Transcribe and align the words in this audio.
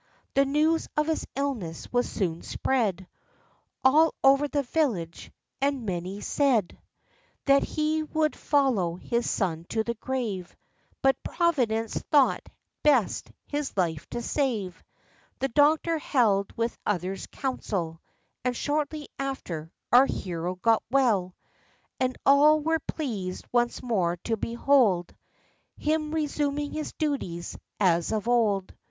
The 0.33 0.45
news 0.45 0.87
of 0.97 1.05
his 1.05 1.27
illness 1.35 1.93
was 1.93 2.09
soon 2.09 2.41
spread 2.41 3.07
All 3.83 4.15
over 4.23 4.47
the 4.47 4.63
village, 4.63 5.31
and 5.61 5.85
many 5.85 6.21
said, 6.21 6.71
I 6.71 6.71
68 6.71 6.73
THE 6.73 6.73
life 6.73 6.83
and 6.87 7.29
adventures 7.29 7.45
That 7.69 7.75
he 7.75 8.03
would 8.03 8.35
follow 8.35 8.95
his 8.95 9.29
son 9.29 9.65
to 9.69 9.83
the 9.83 9.93
grave; 9.93 10.55
But 11.03 11.21
Providence 11.21 11.99
thought 12.09 12.49
best 12.81 13.31
his 13.45 13.77
life 13.77 14.09
to 14.09 14.23
save. 14.23 14.83
The 15.37 15.49
doctor 15.49 15.99
held 15.99 16.57
with 16.57 16.75
others 16.83 17.27
council, 17.27 18.01
And, 18.43 18.57
shortly 18.57 19.07
after, 19.19 19.71
our 19.91 20.07
hero 20.07 20.55
got 20.55 20.81
well; 20.89 21.35
And 21.99 22.17
all 22.25 22.59
were 22.59 22.79
pleased 22.79 23.45
once 23.51 23.83
more 23.83 24.17
to 24.23 24.35
behold 24.35 25.13
Him 25.77 26.11
resuming 26.11 26.71
his 26.71 26.91
duties, 26.93 27.55
as 27.79 28.11
of 28.11 28.27
old. 28.27 28.73